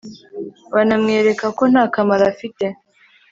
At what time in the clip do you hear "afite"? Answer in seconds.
2.33-2.65